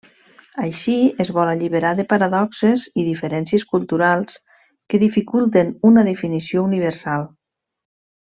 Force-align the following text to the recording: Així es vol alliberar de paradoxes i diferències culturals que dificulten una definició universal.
Així 0.67 0.93
es 1.23 1.27
vol 1.35 1.49
alliberar 1.51 1.89
de 1.99 2.05
paradoxes 2.13 2.85
i 3.03 3.05
diferències 3.09 3.65
culturals 3.75 4.39
que 4.93 5.01
dificulten 5.05 5.71
una 5.91 6.07
definició 6.09 6.65
universal. 6.71 7.29